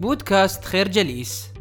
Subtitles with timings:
[0.00, 1.52] بودكاست خير جليس.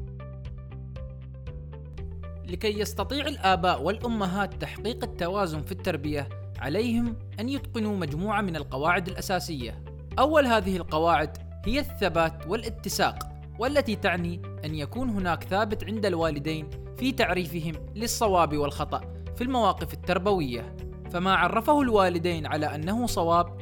[2.46, 6.30] لكي يستطيع الآباء والأمهات تحقيق التوازن في التربية
[6.60, 9.84] عليهم أن يتقنوا مجموعة من القواعد الأساسية.
[10.20, 13.20] أول هذه القواعد هي الثبات والاتساق
[13.60, 19.02] والتي تعني أن يكون هناك ثابت عند الوالدين في تعريفهم للصواب والخطأ
[19.36, 20.76] في المواقف التربوية.
[21.12, 23.58] فما عرفه الوالدين على أنه صواب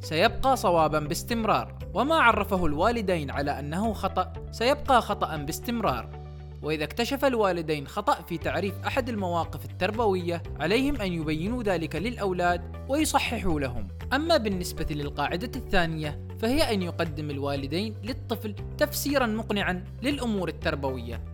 [0.00, 1.79] سيبقى صوابا باستمرار.
[1.94, 6.20] وما عرفه الوالدين على أنه خطأ سيبقى خطأ باستمرار.
[6.62, 13.60] وإذا اكتشف الوالدين خطأ في تعريف أحد المواقف التربوية عليهم أن يبينوا ذلك للأولاد ويصححوا
[13.60, 13.88] لهم.
[14.12, 21.24] أما بالنسبة للقاعدة الثانية فهي أن يقدم الوالدين للطفل تفسيرا مقنعا للأمور التربوية.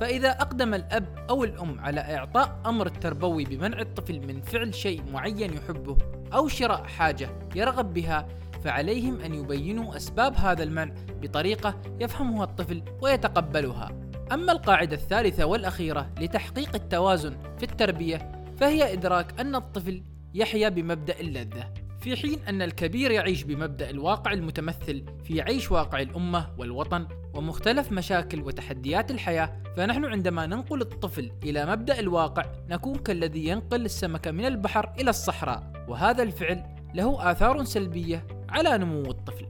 [0.00, 5.54] فإذا أقدم الأب أو الأم على إعطاء أمر التربوي بمنع الطفل من فعل شيء معين
[5.54, 5.96] يحبه
[6.34, 8.28] أو شراء حاجة يرغب بها
[8.64, 13.88] فعليهم أن يبينوا أسباب هذا المنع بطريقة يفهمها الطفل ويتقبلها.
[14.32, 20.02] أما القاعدة الثالثة والأخيرة لتحقيق التوازن في التربية فهي إدراك أن الطفل
[20.34, 26.50] يحيا بمبدأ اللذة، في حين أن الكبير يعيش بمبدأ الواقع المتمثل في عيش واقع الأمة
[26.58, 33.84] والوطن ومختلف مشاكل وتحديات الحياة، فنحن عندما ننقل الطفل إلى مبدأ الواقع نكون كالذي ينقل
[33.84, 39.46] السمكة من البحر إلى الصحراء، وهذا الفعل له آثار سلبية على نمو الطفل.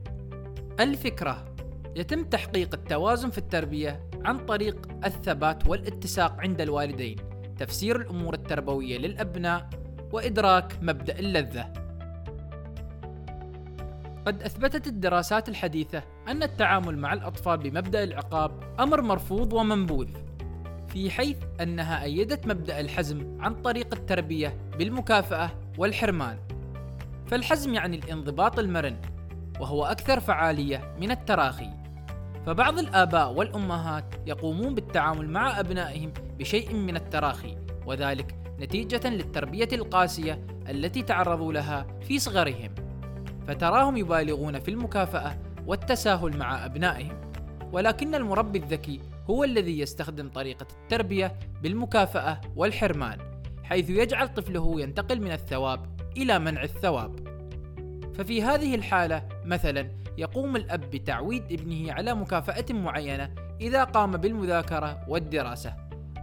[0.80, 1.44] الفكرة
[1.96, 7.16] يتم تحقيق التوازن في التربية عن طريق الثبات والاتساق عند الوالدين،
[7.58, 9.68] تفسير الأمور التربوية للأبناء،
[10.12, 11.72] وإدراك مبدأ اللذة.
[14.26, 20.08] قد أثبتت الدراسات الحديثة أن التعامل مع الأطفال بمبدأ العقاب أمر مرفوض ومنبوذ،
[20.88, 26.38] في حيث أنها أيدت مبدأ الحزم عن طريق التربية بالمكافأة والحرمان.
[27.26, 28.96] فالحزم يعني الانضباط المرن
[29.60, 31.70] وهو أكثر فعالية من التراخي.
[32.46, 41.02] فبعض الآباء والأمهات يقومون بالتعامل مع أبنائهم بشيء من التراخي وذلك نتيجة للتربية القاسية التي
[41.02, 42.74] تعرضوا لها في صغرهم.
[43.48, 47.20] فتراهم يبالغون في المكافأة والتساهل مع أبنائهم.
[47.72, 49.00] ولكن المربي الذكي
[49.30, 53.18] هو الذي يستخدم طريقة التربية بالمكافأة والحرمان
[53.64, 55.86] حيث يجعل طفله ينتقل من الثواب
[56.16, 57.25] إلى منع الثواب.
[58.18, 65.74] ففي هذه الحالة مثلا يقوم الأب بتعويد ابنه على مكافأة معينة إذا قام بالمذاكرة والدراسة،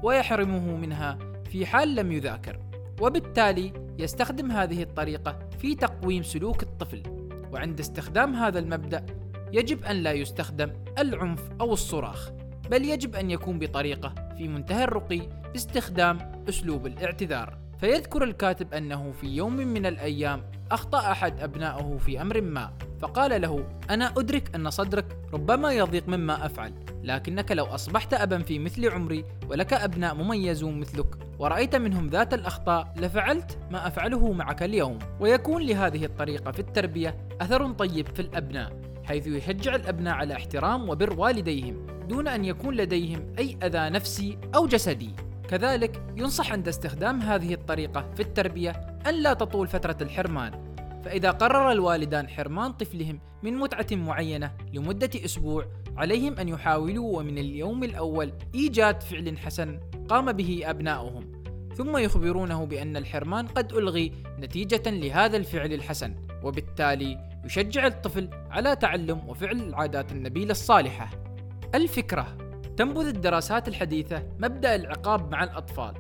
[0.04, 1.18] ويحرمه منها
[1.50, 2.60] في حال لم يذاكر،
[3.02, 7.04] وبالتالي يستخدم هذه الطريقة في تقويم سلوك الطفل،
[7.52, 9.06] وعند استخدام هذا المبدأ
[9.52, 12.32] يجب أن لا يستخدم العنف أو الصراخ،
[12.72, 15.22] بل يجب أن يكون بطريقة في منتهى الرقي
[15.54, 17.63] باستخدام أسلوب الاعتذار.
[17.84, 23.68] فيذكر الكاتب أنه في يوم من الأيام أخطأ أحد أبنائه في أمر ما فقال له
[23.90, 26.74] أنا أدرك أن صدرك ربما يضيق مما أفعل
[27.04, 31.08] لكنك لو أصبحت أبا في مثل عمري ولك أبناء مميزون مثلك
[31.40, 35.00] ورأيت منهم ذات الأخطاء لفعلت ما أفعله معك اليوم.
[35.20, 38.74] ويكون لهذه الطريقة في التربية أثر طيب في الأبناء
[39.04, 44.68] حيث يشجع الأبناء على احترام وبر والديهم دون أن يكون لديهم أي أذى نفسي أو
[44.68, 45.16] جسدي.
[45.48, 48.72] كذلك ينصح عند استخدام هذه الطريقة في التربية
[49.08, 50.74] أن لا تطول فترة الحرمان.
[51.06, 55.66] فإذا قرر الوالدان حرمان طفلهم من متعة معينة لمدة أسبوع
[55.98, 61.44] عليهم أن يحاولوا ومن اليوم الأول إيجاد فعل حسن قام به أبناؤهم.
[61.76, 69.30] ثم يخبرونه بأن الحرمان قد ألغي نتيجة لهذا الفعل الحسن وبالتالي يشجع الطفل على تعلم
[69.30, 71.10] وفعل العادات النبيلة الصالحة.
[71.76, 72.38] الفكرة
[72.78, 75.94] تنبذ الدراسات الحديثة مبدأ العقاب مع الأطفال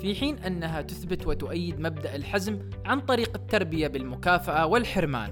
[0.00, 5.30] في حين أنها تثبت وتؤيد مبدأ الحزم عن طريق التربية بالمكافأة والحرمان.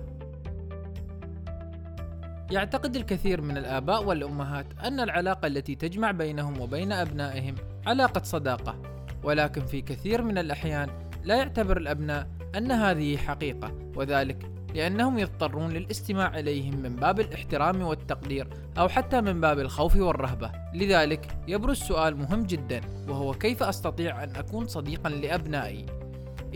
[2.50, 7.54] يعتقد الكثير من الآباء والأمهات أن العلاقة التي تجمع بينهم وبين أبنائهم
[7.87, 8.82] علاقة صداقة،
[9.22, 10.88] ولكن في كثير من الأحيان
[11.25, 18.48] لا يعتبر الأبناء أن هذه حقيقة، وذلك لأنهم يضطرون للاستماع إليهم من باب الاحترام والتقدير
[18.78, 20.53] أو حتى من باب الخوف والرهبة.
[20.74, 25.86] لذلك يبرز سؤال مهم جدا وهو كيف أستطيع أن أكون صديقا لأبنائي؟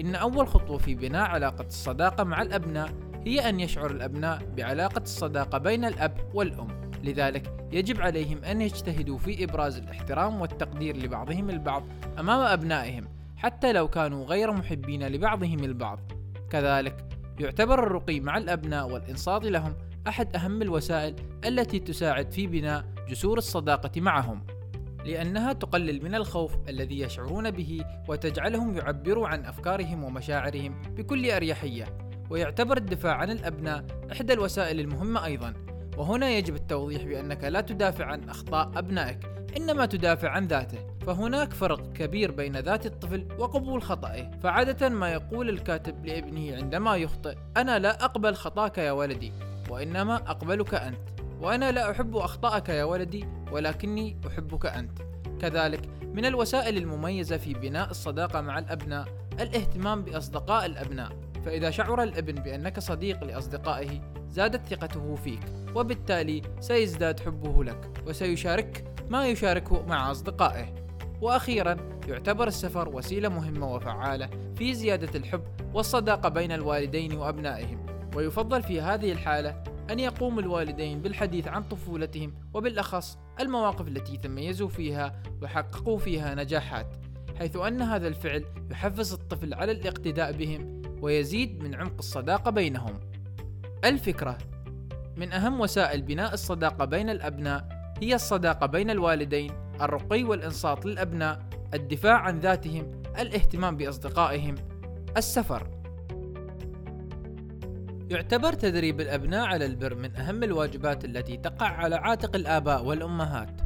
[0.01, 2.93] إن أول خطوة في بناء علاقة الصداقة مع الأبناء
[3.27, 6.69] هي أن يشعر الأبناء بعلاقة الصداقة بين الأب والأم.
[7.05, 11.83] لذلك يجب عليهم أن يجتهدوا في إبراز الاحترام والتقدير لبعضهم البعض
[12.19, 15.99] أمام أبنائهم حتى لو كانوا غير محبين لبعضهم البعض.
[16.51, 17.12] كذلك
[17.43, 19.75] يعتبر الرقي مع الأبناء والإنصات لهم
[20.09, 24.47] أحد أهم الوسائل التي تساعد في بناء جسور الصداقة معهم.
[25.05, 31.85] لأنها تقلل من الخوف الذي يشعرون به وتجعلهم يعبروا عن أفكارهم ومشاعرهم بكل أريحية
[32.31, 35.55] ويعتبر الدفاع عن الأبناء إحدى الوسائل المهمة أيضا.
[35.97, 39.32] وهنا يجب التوضيح بأنك لا تدافع عن أخطاء أبنائك.
[39.57, 44.31] إنما تدافع عن ذاته فهناك فرق كبير بين ذات الطفل وقبول خطأه.
[44.43, 49.33] فعادة ما يقول الكاتب لابنه عندما يخطئ أنا لا أقبل خطاك يا ولدي
[49.71, 50.99] وإنما أقبلك أنت
[51.41, 54.99] وأنا لا أحب أخطاءك يا ولدي ولكني أحبك أنت.
[55.41, 59.09] كذلك من الوسائل المميزة في بناء الصداقة مع الأبناء
[59.41, 61.13] الاهتمام بأصدقاء الأبناء.
[61.45, 65.41] فإذا شعر الابن بأنك صديق لأصدقائه زادت ثقته فيك
[65.75, 70.75] وبالتالي سيزداد حبه لك وسيشارك ما يشاركه مع أصدقائه
[71.21, 71.77] وأخيرا
[72.09, 75.43] يعتبر السفر وسيلة مهمة وفعالة في زيادة الحب
[75.75, 77.87] والصداقة بين الوالدين وأبنائهم
[78.17, 85.23] ويفضل في هذه الحالة أن يقوم الوالدين بالحديث عن طفولتهم وبالأخص المواقف التي تميزوا فيها
[85.43, 86.97] وحققوا فيها نجاحات
[87.39, 93.01] حيث أن هذا الفعل يحفز الطفل على الاقتداء بهم ويزيد من عمق الصداقة بينهم.
[93.85, 94.39] الفكرة
[95.17, 97.72] من أهم وسائل بناء الصداقة بين الأبناء
[98.03, 99.51] هي الصداقة بين الوالدين،
[99.81, 101.43] الرقي والإنصات للأبناء،
[101.75, 104.55] الدفاع عن ذاتهم، الاهتمام بأصدقائهم،
[105.17, 105.69] السفر.
[108.11, 113.61] يعتبر تدريب الأبناء على البر من أهم الواجبات التي تقع على عاتق الآباء والأمهات،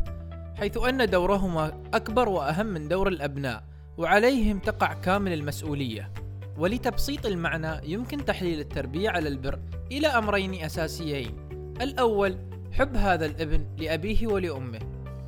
[0.58, 3.64] حيث أن دورهما أكبر وأهم من دور الأبناء،
[3.98, 6.12] وعليهم تقع كامل المسؤولية.
[6.58, 9.58] ولتبسيط المعنى يمكن تحليل التربية على البر
[9.92, 11.36] إلى أمرين أساسيين
[11.80, 12.36] الأول
[12.76, 14.78] حب هذا الابن لأبيه ولأمه.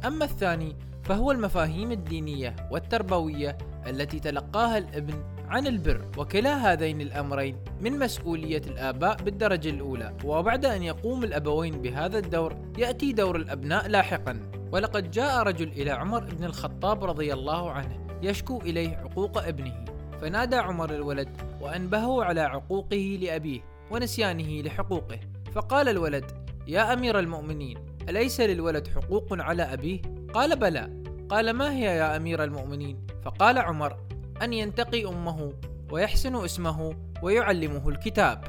[0.07, 5.15] أما الثاني فهو المفاهيم الدينية والتربوية التي تلقاها الابن
[5.49, 10.17] عن البر وكلا هذين الأمرين من مسؤولية الآباء بالدرجة الأولى.
[10.25, 14.51] وبعد أن يقوم الأبوين بهذا الدور يأتي دور الأبناء لاحقا.
[14.73, 19.85] ولقد جاء رجل إلى عمر بن الخطاب رضي الله عنه يشكو إليه عقوق ابنه.
[20.21, 21.29] فنادى عمر الولد
[21.61, 23.61] وأنبهه على عقوقه لأبيه
[23.91, 25.21] ونسيانه لحقوقه.
[25.53, 27.79] فقال الولد يا أمير المؤمنين
[28.09, 30.03] أليس للولد حقوق على أبيه؟
[30.35, 33.97] قال بلى قال ما هي يا أمير المؤمنين؟ فقال عمر
[34.43, 35.53] أن ينتقي أمه
[35.91, 38.45] ويحسن اسمه ويعلمه الكتاب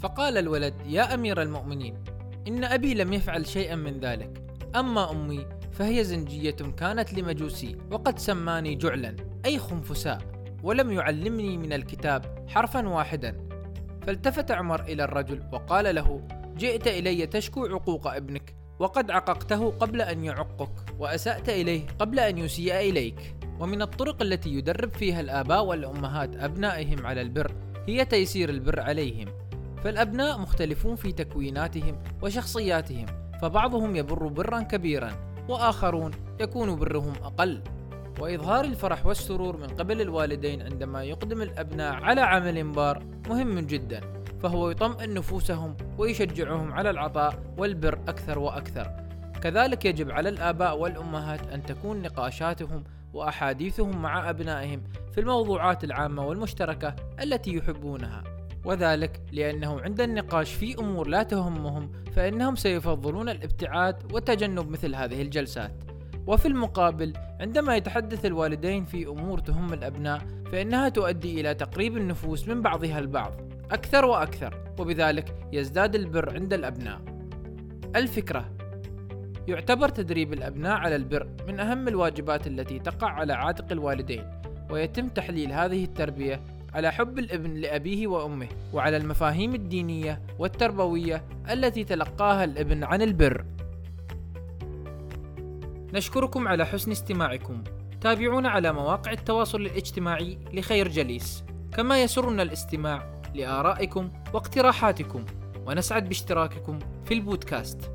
[0.00, 2.04] فقال الولد يا أمير المؤمنين
[2.48, 4.42] إن أبي لم يفعل شيئا من ذلك
[4.76, 10.18] أما أمي فهي زنجية كانت لمجوسي وقد سماني جعلا أي خنفساء
[10.62, 13.48] ولم يعلمني من الكتاب حرفا واحدا
[14.06, 16.22] فالتفت عمر إلى الرجل وقال له
[16.62, 22.74] جئت إلي تشكو عقوق ابنك وقد عققته قبل أن يعقك وأسأت إليه قبل أن يسيء
[22.74, 23.34] إليك.
[23.60, 27.52] ومن الطرق التي يدرب فيها الآباء والأمهات أبنائهم على البر
[27.88, 29.28] هي تيسير البر عليهم.
[29.84, 33.06] فالأبناء مختلفون في تكويناتهم وشخصياتهم
[33.42, 35.12] فبعضهم يبر برا كبيرا
[35.48, 36.10] وآخرون
[36.40, 37.62] يكون برهم أقل.
[38.20, 44.21] وإظهار الفرح والسرور من قبل الوالدين عندما يقدم الأبناء على عمل بار مهم جدا.
[44.42, 48.90] فهو يطمئن نفوسهم ويشجعهم على العطاء والبر أكثر وأكثر.
[49.42, 56.94] كذلك يجب على الآباء والأمهات أن تكون نقاشاتهم وأحاديثهم مع أبنائهم في الموضوعات العامة والمشتركة
[57.22, 58.22] التي يحبونها.
[58.64, 65.72] وذلك لأنه عند النقاش في أمور لا تهمهم فإنهم سيفضلون الابتعاد وتجنب مثل هذه الجلسات.
[66.26, 70.22] وفي المقابل عندما يتحدث الوالدين في أمور تهم الأبناء
[70.52, 73.51] فإنها تؤدي إلى تقريب النفوس من بعضها البعض.
[73.72, 77.00] أكثر وأكثر وبذلك يزداد البر عند الأبناء.
[77.96, 78.50] الفكرة
[79.48, 84.24] يعتبر تدريب الأبناء على البر من أهم الواجبات التي تقع على عاتق الوالدين
[84.70, 86.40] ويتم تحليل هذه التربية
[86.74, 93.44] على حب الابن لأبيه وأمه وعلى المفاهيم الدينية والتربوية التي تلقاها الابن عن البر.
[95.94, 97.64] نشكركم على حسن استماعكم.
[98.00, 101.44] تابعونا على مواقع التواصل الاجتماعي لخير جليس.
[101.72, 105.24] كما يسرنا الاستماع لآرائكم واقتراحاتكم
[105.66, 107.91] ونسعد باشتراككم في البودكاست.